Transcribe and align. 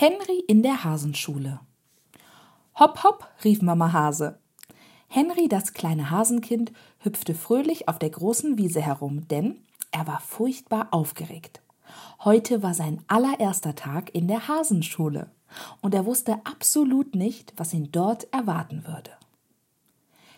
Henry 0.00 0.44
in 0.46 0.62
der 0.62 0.84
Hasenschule. 0.84 1.58
Hopp, 2.78 3.02
hopp, 3.02 3.26
rief 3.42 3.62
Mama 3.62 3.92
Hase. 3.92 4.38
Henry, 5.08 5.48
das 5.48 5.72
kleine 5.72 6.10
Hasenkind, 6.12 6.70
hüpfte 7.00 7.34
fröhlich 7.34 7.88
auf 7.88 7.98
der 7.98 8.10
großen 8.10 8.58
Wiese 8.58 8.80
herum, 8.80 9.26
denn 9.26 9.58
er 9.90 10.06
war 10.06 10.20
furchtbar 10.20 10.86
aufgeregt. 10.92 11.62
Heute 12.20 12.62
war 12.62 12.74
sein 12.74 13.02
allererster 13.08 13.74
Tag 13.74 14.14
in 14.14 14.28
der 14.28 14.46
Hasenschule, 14.46 15.32
und 15.80 15.96
er 15.96 16.06
wusste 16.06 16.38
absolut 16.44 17.16
nicht, 17.16 17.54
was 17.56 17.74
ihn 17.74 17.90
dort 17.90 18.32
erwarten 18.32 18.86
würde. 18.86 19.10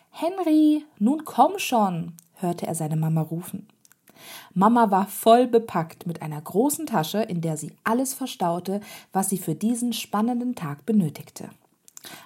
Henry, 0.08 0.86
nun 0.98 1.26
komm 1.26 1.58
schon, 1.58 2.14
hörte 2.36 2.66
er 2.66 2.74
seine 2.74 2.96
Mama 2.96 3.20
rufen. 3.20 3.68
Mama 4.54 4.90
war 4.90 5.06
voll 5.06 5.46
bepackt 5.46 6.06
mit 6.06 6.22
einer 6.22 6.40
großen 6.40 6.86
Tasche, 6.86 7.22
in 7.22 7.40
der 7.40 7.56
sie 7.56 7.72
alles 7.84 8.14
verstaute, 8.14 8.80
was 9.12 9.28
sie 9.28 9.38
für 9.38 9.54
diesen 9.54 9.92
spannenden 9.92 10.54
Tag 10.54 10.86
benötigte. 10.86 11.50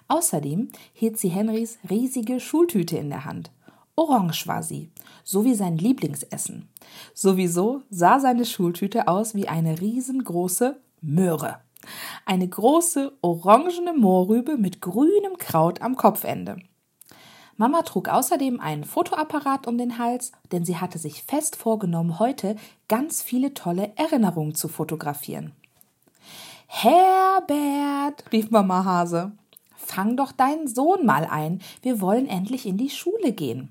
Außerdem 0.09 0.71
hielt 0.93 1.19
sie 1.19 1.29
Henrys 1.29 1.79
riesige 1.89 2.41
Schultüte 2.41 2.97
in 2.97 3.11
der 3.11 3.25
Hand. 3.25 3.51
Orange 3.97 4.47
war 4.47 4.63
sie, 4.63 4.91
so 5.23 5.45
wie 5.45 5.55
sein 5.55 5.79
Lieblingsessen. 5.79 6.69
Sowieso 7.15 7.83
sah 7.91 8.19
seine 8.19 8.45
Schultüte 8.45 9.09
aus 9.09 9.35
wie 9.35 9.49
eine 9.49 9.81
riesengroße 9.81 10.77
Möhre. 11.01 11.59
Eine 12.25 12.49
große 12.49 13.13
orangene 13.21 13.93
Mohrrübe 13.93 14.57
mit 14.57 14.81
grünem 14.81 15.37
Kraut 15.39 15.83
am 15.83 15.97
Kopfende. 15.97 16.57
Mama 17.57 17.83
trug 17.83 18.09
außerdem 18.09 18.61
einen 18.61 18.85
Fotoapparat 18.85 19.67
um 19.67 19.79
den 19.79 19.99
Hals, 19.99 20.33
denn 20.51 20.65
sie 20.65 20.79
hatte 20.79 20.99
sich 20.99 21.23
fest 21.23 21.55
vorgenommen, 21.57 22.19
heute 22.19 22.57
ganz 22.89 23.23
viele 23.23 23.55
tolle 23.55 23.93
Erinnerungen 23.97 24.55
zu 24.55 24.69
fotografieren. 24.69 25.53
Herbert, 26.67 28.25
rief 28.33 28.51
Mama 28.51 28.85
Hase, 28.85 29.33
fang 29.77 30.17
doch 30.17 30.33
deinen 30.33 30.67
Sohn 30.67 31.07
mal 31.07 31.25
ein, 31.25 31.61
wir 31.83 32.01
wollen 32.01 32.27
endlich 32.27 32.67
in 32.67 32.77
die 32.77 32.91
Schule 32.91 33.33
gehen. 33.33 33.71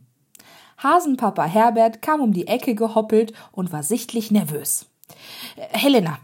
Hasenpapa 0.77 1.43
Herbert 1.43 2.01
kam 2.01 2.21
um 2.21 2.33
die 2.33 2.47
Ecke 2.47 2.75
gehoppelt 2.75 3.33
und 3.51 3.73
war 3.73 3.83
sichtlich 3.83 4.31
nervös. 4.31 4.85
Helena, 5.55 6.19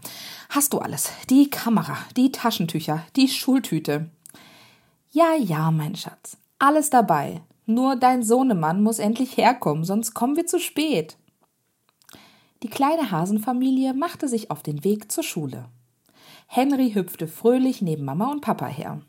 hast 0.48 0.72
du 0.72 0.78
alles? 0.78 1.10
Die 1.28 1.50
Kamera, 1.50 1.98
die 2.16 2.32
Taschentücher, 2.32 3.04
die 3.16 3.28
Schultüte. 3.28 4.10
Ja, 5.10 5.34
ja, 5.34 5.70
mein 5.70 5.96
Schatz, 5.96 6.36
alles 6.58 6.88
dabei. 6.88 7.42
Nur 7.66 7.96
dein 7.96 8.22
Sohnemann 8.22 8.82
muss 8.82 8.98
endlich 8.98 9.36
herkommen, 9.36 9.84
sonst 9.84 10.14
kommen 10.14 10.36
wir 10.36 10.46
zu 10.46 10.58
spät. 10.58 11.16
Die 12.62 12.68
kleine 12.68 13.10
Hasenfamilie 13.10 13.94
machte 13.94 14.28
sich 14.28 14.50
auf 14.50 14.62
den 14.62 14.84
Weg 14.84 15.10
zur 15.10 15.24
Schule. 15.24 15.66
Henry 16.46 16.92
hüpfte 16.92 17.28
fröhlich 17.28 17.80
neben 17.80 18.04
Mama 18.04 18.30
und 18.30 18.40
Papa 18.40 18.66
her. 18.66 19.00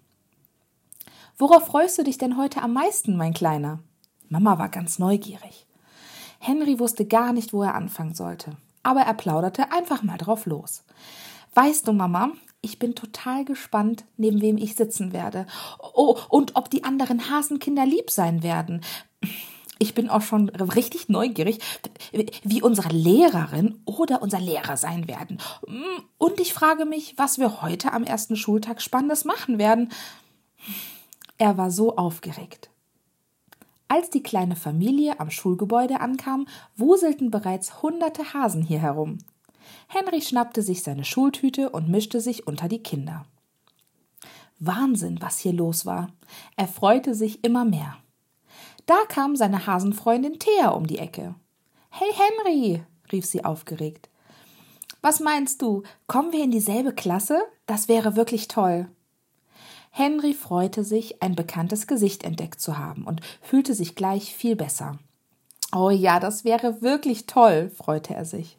Worauf 1.37 1.65
freust 1.65 1.97
du 1.97 2.03
dich 2.03 2.17
denn 2.17 2.37
heute 2.37 2.61
am 2.61 2.73
meisten, 2.73 3.17
mein 3.17 3.33
Kleiner? 3.33 3.79
Mama 4.29 4.59
war 4.59 4.69
ganz 4.69 4.99
neugierig. 4.99 5.65
Henry 6.39 6.79
wusste 6.79 7.05
gar 7.05 7.33
nicht, 7.33 7.51
wo 7.51 7.63
er 7.63 7.75
anfangen 7.75 8.13
sollte, 8.13 8.55
aber 8.83 9.01
er 9.01 9.13
plauderte 9.13 9.71
einfach 9.71 10.03
mal 10.03 10.17
drauf 10.17 10.45
los. 10.45 10.83
Weißt 11.53 11.87
du, 11.87 11.93
Mama, 11.93 12.31
ich 12.61 12.77
bin 12.79 12.95
total 12.95 13.43
gespannt, 13.43 14.05
neben 14.17 14.41
wem 14.41 14.57
ich 14.57 14.75
sitzen 14.75 15.13
werde. 15.13 15.47
Oh, 15.93 16.17
und 16.29 16.55
ob 16.55 16.69
die 16.69 16.83
anderen 16.83 17.29
Hasenkinder 17.29 17.85
lieb 17.85 18.11
sein 18.11 18.43
werden. 18.43 18.81
Ich 19.79 19.95
bin 19.95 20.09
auch 20.09 20.21
schon 20.21 20.49
richtig 20.49 21.09
neugierig, 21.09 21.57
wie 22.43 22.61
unsere 22.61 22.89
Lehrerin 22.89 23.81
oder 23.85 24.21
unser 24.21 24.39
Lehrer 24.39 24.77
sein 24.77 25.07
werden. 25.07 25.39
Und 26.19 26.39
ich 26.39 26.53
frage 26.53 26.85
mich, 26.85 27.15
was 27.17 27.39
wir 27.39 27.63
heute 27.63 27.91
am 27.91 28.03
ersten 28.03 28.35
Schultag 28.35 28.79
Spannendes 28.79 29.25
machen 29.25 29.57
werden. 29.57 29.89
Er 31.39 31.57
war 31.57 31.71
so 31.71 31.95
aufgeregt. 31.95 32.69
Als 33.87 34.11
die 34.11 34.21
kleine 34.21 34.55
Familie 34.55 35.19
am 35.19 35.31
Schulgebäude 35.31 35.99
ankam, 35.99 36.47
wuselten 36.75 37.31
bereits 37.31 37.81
hunderte 37.81 38.35
Hasen 38.35 38.61
hier 38.61 38.79
herum. 38.79 39.17
Henry 39.87 40.21
schnappte 40.21 40.61
sich 40.61 40.83
seine 40.83 41.05
Schultüte 41.05 41.69
und 41.69 41.89
mischte 41.89 42.21
sich 42.21 42.47
unter 42.47 42.67
die 42.67 42.83
Kinder. 42.83 43.25
Wahnsinn, 44.59 45.21
was 45.21 45.39
hier 45.39 45.53
los 45.53 45.85
war. 45.85 46.09
Er 46.55 46.67
freute 46.67 47.15
sich 47.15 47.43
immer 47.43 47.65
mehr. 47.65 47.97
Da 48.85 48.97
kam 49.07 49.35
seine 49.35 49.65
Hasenfreundin 49.67 50.39
Thea 50.39 50.69
um 50.69 50.85
die 50.85 50.99
Ecke. 50.99 51.35
Hey 51.89 52.09
Henry, 52.13 52.83
rief 53.11 53.25
sie 53.25 53.43
aufgeregt. 53.43 54.09
Was 55.01 55.19
meinst 55.19 55.61
du? 55.61 55.83
Kommen 56.07 56.31
wir 56.31 56.43
in 56.43 56.51
dieselbe 56.51 56.93
Klasse? 56.93 57.41
Das 57.65 57.87
wäre 57.87 58.15
wirklich 58.15 58.47
toll. 58.47 58.87
Henry 59.89 60.33
freute 60.33 60.83
sich, 60.83 61.21
ein 61.21 61.35
bekanntes 61.35 61.85
Gesicht 61.87 62.23
entdeckt 62.23 62.61
zu 62.61 62.77
haben 62.77 63.05
und 63.05 63.21
fühlte 63.41 63.73
sich 63.73 63.95
gleich 63.95 64.33
viel 64.33 64.55
besser. 64.55 64.99
Oh 65.73 65.89
ja, 65.89 66.19
das 66.19 66.45
wäre 66.45 66.81
wirklich 66.81 67.25
toll, 67.25 67.71
freute 67.75 68.13
er 68.13 68.25
sich. 68.25 68.57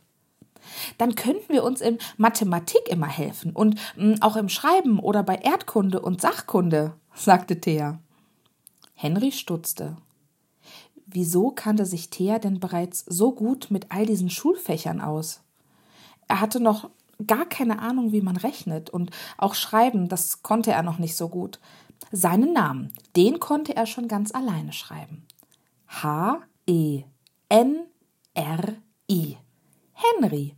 Dann 0.99 1.15
könnten 1.15 1.53
wir 1.53 1.65
uns 1.65 1.81
in 1.81 1.99
Mathematik 2.17 2.89
immer 2.89 3.07
helfen 3.07 3.53
und 3.53 3.79
mh, 3.97 4.17
mm, 4.17 4.23
auch 4.23 4.37
im 4.37 4.49
Schreiben 4.49 4.99
oder 4.99 5.23
bei 5.23 5.37
Erdkunde 5.37 6.01
und 6.01 6.21
Sachkunde, 6.21 6.95
sagte 7.15 7.61
Thea. 7.61 7.99
Henry 8.95 9.33
stutzte. 9.33 9.97
Wieso 11.07 11.51
kannte 11.51 11.85
sich 11.85 12.09
Thea 12.09 12.39
denn 12.39 12.61
bereits 12.61 13.05
so 13.07 13.33
gut 13.33 13.71
mit 13.71 13.87
all 13.91 14.07
diesen 14.07 14.31
Schulfächern 14.31 15.01
aus? 15.01 15.43
Er 16.29 16.41
hatte 16.41 16.61
noch 16.61 16.89
gar 17.27 17.47
keine 17.47 17.81
Ahnung, 17.81 18.13
wie 18.13 18.23
man 18.23 18.37
rechnet 18.37 18.91
und 18.91 19.11
auch 19.37 19.55
schreiben, 19.55 20.09
das 20.09 20.43
konnte 20.43 20.73
er 20.73 20.83
noch 20.83 20.99
nicht 20.99 21.17
so 21.17 21.29
gut. 21.29 21.61
Seinen 22.11 22.53
Namen, 22.53 22.93
den 23.17 23.41
konnte 23.41 23.77
er 23.77 23.87
schon 23.87 24.09
ganz 24.09 24.33
alleine 24.33 24.73
schreiben. 24.73 25.27
H 25.87 26.41
E 26.67 27.05
N 27.49 27.87
R 28.35 28.75
I. 29.11 29.37
Henry. 30.03 30.55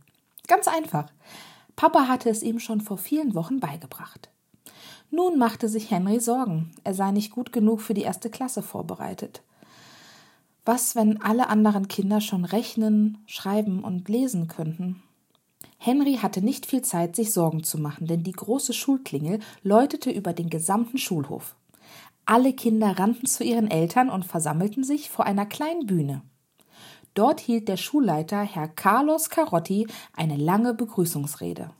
Ganz 0.47 0.67
einfach. 0.67 1.07
Papa 1.75 2.07
hatte 2.07 2.29
es 2.29 2.43
ihm 2.43 2.59
schon 2.59 2.81
vor 2.81 2.97
vielen 2.97 3.35
Wochen 3.35 3.59
beigebracht. 3.59 4.29
Nun 5.11 5.37
machte 5.37 5.69
sich 5.69 5.91
Henry 5.91 6.19
Sorgen, 6.19 6.71
er 6.83 6.93
sei 6.93 7.11
nicht 7.11 7.31
gut 7.31 7.51
genug 7.51 7.81
für 7.81 7.93
die 7.93 8.01
erste 8.01 8.29
Klasse 8.29 8.61
vorbereitet. 8.61 9.43
Was, 10.65 10.95
wenn 10.95 11.21
alle 11.21 11.47
anderen 11.47 11.87
Kinder 11.87 12.21
schon 12.21 12.43
rechnen, 12.43 13.19
schreiben 13.27 13.83
und 13.83 14.09
lesen 14.09 14.47
könnten? 14.47 15.03
Henry 15.77 16.15
hatte 16.15 16.41
nicht 16.41 16.65
viel 16.65 16.81
Zeit, 16.81 17.15
sich 17.15 17.31
Sorgen 17.31 17.63
zu 17.63 17.77
machen, 17.77 18.07
denn 18.07 18.23
die 18.23 18.31
große 18.31 18.73
Schulklingel 18.73 19.39
läutete 19.61 20.09
über 20.09 20.33
den 20.33 20.49
gesamten 20.49 20.97
Schulhof. 20.97 21.55
Alle 22.25 22.53
Kinder 22.53 22.97
rannten 22.97 23.27
zu 23.27 23.43
ihren 23.43 23.69
Eltern 23.69 24.09
und 24.09 24.25
versammelten 24.25 24.83
sich 24.83 25.11
vor 25.11 25.25
einer 25.27 25.45
kleinen 25.45 25.85
Bühne. 25.85 26.23
Dort 27.15 27.39
hielt 27.39 27.69
der 27.69 27.77
Schulleiter 27.77 28.41
Herr 28.41 28.67
Carlos 28.67 29.29
Carotti 29.29 29.87
eine 30.13 30.35
lange 30.35 30.73
Begrüßungsrede. 30.73 31.71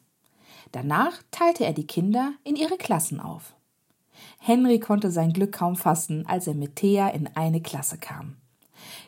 Danach 0.71 1.21
teilte 1.29 1.65
er 1.65 1.73
die 1.73 1.85
Kinder 1.85 2.31
in 2.45 2.55
ihre 2.55 2.77
Klassen 2.77 3.19
auf. 3.19 3.53
Henry 4.39 4.79
konnte 4.79 5.11
sein 5.11 5.33
Glück 5.33 5.51
kaum 5.51 5.75
fassen, 5.75 6.25
als 6.25 6.47
er 6.47 6.53
mit 6.53 6.77
Thea 6.77 7.09
in 7.09 7.29
eine 7.35 7.61
Klasse 7.61 7.97
kam. 7.97 8.37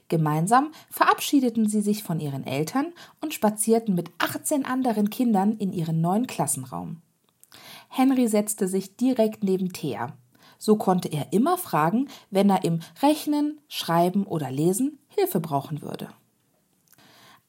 Gemeinsam 0.09 0.71
verabschiedeten 0.89 1.69
sie 1.69 1.81
sich 1.81 2.03
von 2.03 2.19
ihren 2.19 2.45
Eltern 2.45 2.93
und 3.21 3.33
spazierten 3.33 3.95
mit 3.95 4.11
18 4.17 4.65
anderen 4.65 5.09
Kindern 5.09 5.53
in 5.53 5.71
ihren 5.71 6.01
neuen 6.01 6.27
Klassenraum. 6.27 7.01
Henry 7.87 8.27
setzte 8.27 8.67
sich 8.67 8.97
direkt 8.97 9.45
neben 9.45 9.71
Thea. 9.71 10.13
So 10.57 10.75
konnte 10.75 11.07
er 11.07 11.31
immer 11.31 11.57
fragen, 11.57 12.09
wenn 12.31 12.49
er 12.49 12.65
im 12.65 12.81
Rechnen, 13.01 13.61
Schreiben 13.69 14.25
oder 14.25 14.51
Lesen 14.51 14.99
Hilfe 15.17 15.39
brauchen 15.39 15.81
würde. 15.81 16.09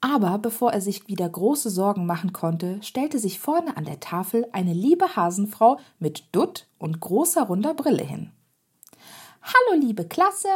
Aber 0.01 0.39
bevor 0.39 0.73
er 0.73 0.81
sich 0.81 1.09
wieder 1.09 1.29
große 1.29 1.71
Sorgen 1.71 2.07
machen 2.07 2.33
konnte, 2.33 2.83
stellte 2.83 3.19
sich 3.19 3.41
vorne 3.41 3.77
an 3.77 3.85
der 3.85 4.01
Tafel 4.01 4.47
eine 4.53 4.73
liebe 4.73 5.17
Hasenfrau 5.17 5.79
mit 5.99 6.25
Dutt 6.33 6.67
und 6.79 7.01
großer 7.01 7.43
runder 7.43 7.75
Brille 7.75 8.05
hin. 8.05 8.33
Hallo 9.43 9.81
liebe 9.81 10.07
Klasse, 10.07 10.49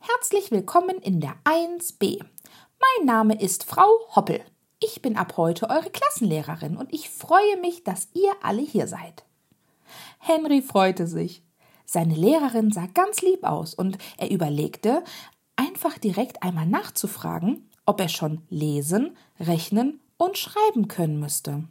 herzlich 0.00 0.50
willkommen 0.50 0.96
in 0.98 1.20
der 1.20 1.34
1b. 1.44 2.18
Mein 2.20 3.06
Name 3.06 3.40
ist 3.40 3.64
Frau 3.64 3.88
Hoppel. 4.16 4.40
Ich 4.80 5.02
bin 5.02 5.16
ab 5.16 5.36
heute 5.36 5.70
eure 5.70 5.90
Klassenlehrerin 5.90 6.76
und 6.76 6.92
ich 6.92 7.10
freue 7.10 7.56
mich, 7.60 7.84
dass 7.84 8.08
ihr 8.14 8.32
alle 8.42 8.62
hier 8.62 8.86
seid. 8.86 9.24
Henry 10.18 10.62
freute 10.62 11.06
sich. 11.06 11.42
Seine 11.84 12.14
Lehrerin 12.14 12.70
sah 12.70 12.86
ganz 12.92 13.22
lieb 13.22 13.44
aus 13.44 13.74
und 13.74 13.96
er 14.18 14.30
überlegte, 14.30 15.02
einfach 15.78 15.98
direkt 15.98 16.42
einmal 16.42 16.66
nachzufragen, 16.66 17.70
ob 17.86 18.00
er 18.00 18.08
schon 18.08 18.42
lesen, 18.50 19.16
rechnen 19.38 20.00
und 20.16 20.36
schreiben 20.36 20.88
können 20.88 21.20
müsste. 21.20 21.68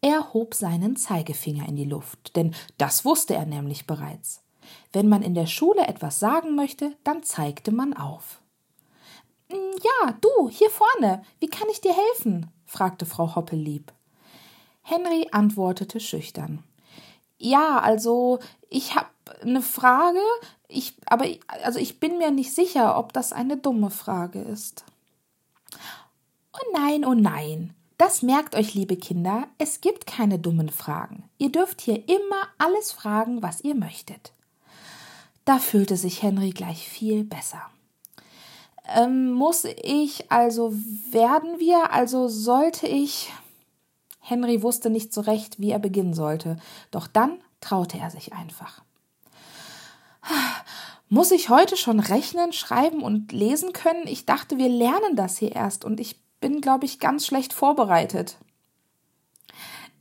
Er 0.00 0.34
hob 0.34 0.52
seinen 0.52 0.96
Zeigefinger 0.96 1.68
in 1.68 1.76
die 1.76 1.84
Luft, 1.84 2.34
denn 2.34 2.52
das 2.78 3.04
wusste 3.04 3.34
er 3.34 3.46
nämlich 3.46 3.86
bereits. 3.86 4.42
Wenn 4.92 5.08
man 5.08 5.22
in 5.22 5.34
der 5.34 5.46
Schule 5.46 5.86
etwas 5.86 6.18
sagen 6.18 6.56
möchte, 6.56 6.96
dann 7.04 7.22
zeigte 7.22 7.70
man 7.70 7.94
auf. 7.94 8.40
Ja, 9.48 10.18
du, 10.20 10.48
hier 10.48 10.70
vorne, 10.70 11.22
wie 11.38 11.48
kann 11.48 11.68
ich 11.70 11.80
dir 11.80 11.94
helfen? 11.94 12.50
fragte 12.64 13.06
Frau 13.06 13.36
Hoppel 13.36 13.60
lieb. 13.60 13.92
Henry 14.82 15.28
antwortete 15.30 16.00
schüchtern. 16.00 16.64
Ja, 17.38 17.78
also 17.78 18.40
ich 18.68 18.96
habe 18.96 19.06
eine 19.42 19.62
Frage, 19.62 20.20
ich, 20.68 20.94
aber 21.06 21.26
also 21.62 21.78
ich 21.78 22.00
bin 22.00 22.18
mir 22.18 22.30
nicht 22.30 22.54
sicher, 22.54 22.98
ob 22.98 23.12
das 23.12 23.32
eine 23.32 23.56
dumme 23.56 23.90
Frage 23.90 24.40
ist. 24.40 24.84
Oh 26.52 26.72
nein, 26.72 27.04
oh 27.04 27.14
nein. 27.14 27.74
Das 27.98 28.22
merkt 28.22 28.56
euch, 28.56 28.74
liebe 28.74 28.96
Kinder, 28.96 29.48
es 29.58 29.80
gibt 29.80 30.06
keine 30.06 30.38
dummen 30.38 30.68
Fragen. 30.68 31.24
Ihr 31.38 31.50
dürft 31.50 31.80
hier 31.80 32.08
immer 32.08 32.48
alles 32.58 32.92
fragen, 32.92 33.42
was 33.42 33.62
ihr 33.62 33.74
möchtet. 33.74 34.32
Da 35.46 35.58
fühlte 35.58 35.96
sich 35.96 36.22
Henry 36.22 36.50
gleich 36.50 36.88
viel 36.88 37.24
besser. 37.24 37.62
Ähm, 38.94 39.32
muss 39.32 39.64
ich, 39.64 40.30
also 40.30 40.72
werden 41.10 41.58
wir, 41.58 41.92
also 41.92 42.28
sollte 42.28 42.86
ich. 42.86 43.32
Henry 44.20 44.62
wusste 44.62 44.90
nicht 44.90 45.12
so 45.12 45.22
recht, 45.22 45.58
wie 45.58 45.70
er 45.70 45.78
beginnen 45.78 46.14
sollte, 46.14 46.58
doch 46.90 47.06
dann 47.06 47.38
traute 47.60 47.98
er 47.98 48.10
sich 48.10 48.32
einfach. 48.32 48.82
Muss 51.08 51.30
ich 51.30 51.50
heute 51.50 51.76
schon 51.76 52.00
rechnen, 52.00 52.52
schreiben 52.52 53.02
und 53.02 53.30
lesen 53.32 53.72
können? 53.72 54.06
Ich 54.06 54.26
dachte, 54.26 54.58
wir 54.58 54.68
lernen 54.68 55.14
das 55.14 55.38
hier 55.38 55.54
erst 55.54 55.84
und 55.84 56.00
ich 56.00 56.20
bin, 56.40 56.60
glaube 56.60 56.84
ich, 56.84 56.98
ganz 56.98 57.26
schlecht 57.26 57.52
vorbereitet. 57.52 58.38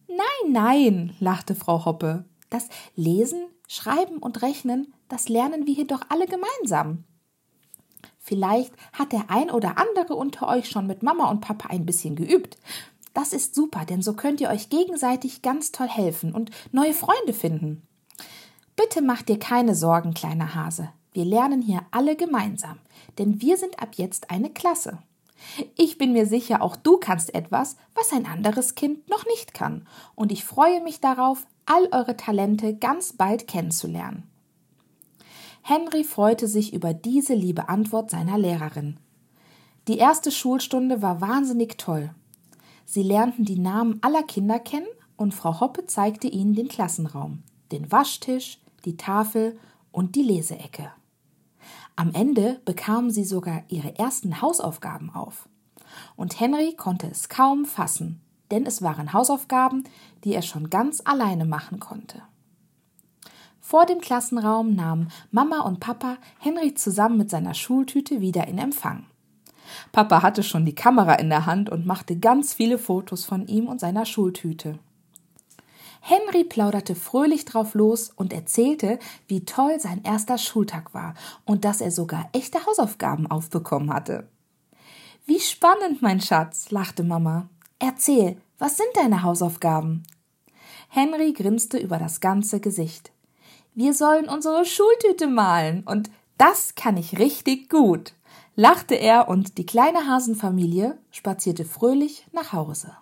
Nein, 0.07 0.51
nein, 0.51 1.15
lachte 1.19 1.55
Frau 1.55 1.85
Hoppe. 1.85 2.25
Das 2.49 2.69
Lesen, 2.95 3.45
Schreiben 3.67 4.17
und 4.17 4.41
Rechnen, 4.41 4.93
das 5.07 5.29
lernen 5.29 5.67
wir 5.67 5.73
hier 5.73 5.87
doch 5.87 6.01
alle 6.09 6.25
gemeinsam. 6.25 7.03
Vielleicht 8.19 8.73
hat 8.93 9.11
der 9.11 9.29
ein 9.29 9.51
oder 9.51 9.77
andere 9.77 10.15
unter 10.15 10.47
euch 10.47 10.69
schon 10.69 10.87
mit 10.87 11.03
Mama 11.03 11.29
und 11.29 11.41
Papa 11.41 11.69
ein 11.69 11.85
bisschen 11.85 12.15
geübt. 12.15 12.57
Das 13.13 13.33
ist 13.33 13.53
super, 13.53 13.85
denn 13.85 14.01
so 14.01 14.13
könnt 14.13 14.41
ihr 14.41 14.49
euch 14.49 14.69
gegenseitig 14.69 15.41
ganz 15.41 15.71
toll 15.71 15.87
helfen 15.87 16.33
und 16.33 16.49
neue 16.71 16.93
Freunde 16.93 17.33
finden. 17.33 17.87
Bitte 18.75 19.01
mach 19.01 19.21
dir 19.21 19.39
keine 19.39 19.75
Sorgen, 19.75 20.13
kleiner 20.13 20.53
Hase. 20.53 20.89
Wir 21.13 21.23
lernen 21.23 21.61
hier 21.61 21.81
alle 21.91 22.15
gemeinsam, 22.15 22.79
denn 23.17 23.41
wir 23.41 23.57
sind 23.57 23.81
ab 23.81 23.95
jetzt 23.95 24.31
eine 24.31 24.49
Klasse. 24.49 24.99
Ich 25.75 25.97
bin 25.97 26.11
mir 26.11 26.25
sicher, 26.25 26.61
auch 26.61 26.75
du 26.75 26.97
kannst 26.97 27.33
etwas, 27.33 27.77
was 27.93 28.11
ein 28.11 28.25
anderes 28.25 28.75
Kind 28.75 29.07
noch 29.09 29.25
nicht 29.25 29.53
kann, 29.53 29.87
und 30.15 30.31
ich 30.31 30.43
freue 30.43 30.81
mich 30.81 30.99
darauf, 30.99 31.45
all 31.65 31.87
eure 31.91 32.17
Talente 32.17 32.75
ganz 32.75 33.13
bald 33.13 33.47
kennenzulernen. 33.47 34.29
Henry 35.61 36.03
freute 36.03 36.47
sich 36.47 36.73
über 36.73 36.93
diese 36.93 37.33
liebe 37.33 37.69
Antwort 37.69 38.11
seiner 38.11 38.37
Lehrerin. 38.37 38.97
Die 39.87 39.97
erste 39.97 40.31
Schulstunde 40.31 41.01
war 41.01 41.21
wahnsinnig 41.21 41.77
toll. 41.77 42.13
Sie 42.85 43.03
lernten 43.03 43.45
die 43.45 43.57
Namen 43.57 43.99
aller 44.01 44.23
Kinder 44.23 44.59
kennen 44.59 44.87
und 45.15 45.33
Frau 45.33 45.59
Hoppe 45.59 45.85
zeigte 45.85 46.27
ihnen 46.27 46.53
den 46.53 46.67
Klassenraum, 46.67 47.41
den 47.71 47.91
Waschtisch, 47.91 48.59
die 48.85 48.97
Tafel 48.97 49.57
und 49.91 50.15
die 50.15 50.23
Leseecke. 50.23 50.91
Am 51.95 52.11
Ende 52.13 52.61
bekamen 52.65 53.09
sie 53.09 53.23
sogar 53.23 53.63
ihre 53.69 53.97
ersten 53.97 54.41
Hausaufgaben 54.41 55.09
auf. 55.13 55.47
Und 56.15 56.39
Henry 56.39 56.73
konnte 56.75 57.07
es 57.07 57.29
kaum 57.29 57.65
fassen, 57.65 58.21
denn 58.51 58.65
es 58.65 58.81
waren 58.81 59.13
Hausaufgaben, 59.13 59.85
die 60.23 60.33
er 60.33 60.41
schon 60.41 60.69
ganz 60.69 61.01
alleine 61.05 61.45
machen 61.45 61.79
konnte. 61.79 62.21
Vor 63.61 63.85
dem 63.85 63.99
Klassenraum 63.99 64.75
nahmen 64.75 65.09
Mama 65.31 65.61
und 65.61 65.79
Papa 65.79 66.17
Henry 66.39 66.75
zusammen 66.75 67.17
mit 67.17 67.29
seiner 67.29 67.53
Schultüte 67.53 68.21
wieder 68.21 68.47
in 68.47 68.57
Empfang. 68.57 69.05
Papa 69.91 70.21
hatte 70.21 70.43
schon 70.43 70.65
die 70.65 70.75
Kamera 70.75 71.15
in 71.15 71.29
der 71.29 71.45
Hand 71.45 71.69
und 71.69 71.85
machte 71.85 72.17
ganz 72.17 72.53
viele 72.53 72.77
Fotos 72.77 73.25
von 73.25 73.47
ihm 73.47 73.67
und 73.67 73.79
seiner 73.79 74.05
Schultüte. 74.05 74.77
Henry 76.07 76.43
plauderte 76.43 76.93
fröhlich 76.93 77.45
drauf 77.45 77.73
los 77.73 78.11
und 78.15 78.31
erzählte, 78.31 78.99
wie 79.27 79.43
toll 79.43 79.79
sein 79.79 80.03
erster 80.03 80.37
Schultag 80.37 80.93
war 80.93 81.15
und 81.45 81.65
dass 81.65 81.81
er 81.81 81.89
sogar 81.89 82.29
echte 82.31 82.63
Hausaufgaben 82.65 83.25
aufbekommen 83.25 83.91
hatte. 83.91 84.27
Wie 85.25 85.39
spannend, 85.39 86.01
mein 86.03 86.21
Schatz, 86.21 86.69
lachte 86.69 87.03
Mama. 87.03 87.49
Erzähl, 87.79 88.37
was 88.59 88.77
sind 88.77 88.89
deine 88.93 89.23
Hausaufgaben? 89.23 90.03
Henry 90.89 91.33
grinste 91.33 91.79
über 91.79 91.97
das 91.97 92.19
ganze 92.19 92.59
Gesicht 92.59 93.11
wir 93.75 93.93
sollen 93.93 94.29
unsere 94.29 94.65
Schultüte 94.65 95.27
malen 95.27 95.83
und 95.83 96.09
das 96.37 96.75
kann 96.75 96.95
ich 96.95 97.19
richtig 97.19 97.69
gut, 97.69 98.13
lachte 98.55 98.95
er 98.95 99.27
und 99.27 99.57
die 99.57 99.65
kleine 99.65 100.07
Hasenfamilie 100.07 100.97
spazierte 101.11 101.65
fröhlich 101.65 102.25
nach 102.31 102.53
Hause. 102.53 102.95